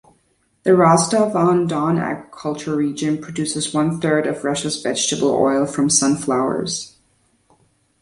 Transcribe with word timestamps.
The 0.63 0.75
Rostov-on-Don 0.75 1.99
agricultural 1.99 2.75
region 2.75 3.19
produces 3.21 3.71
one-third 3.71 4.25
of 4.25 4.43
Russia's 4.43 4.81
vegetable 4.81 5.29
oil 5.31 5.67
from 5.67 5.91
sunflowers. 5.91 6.95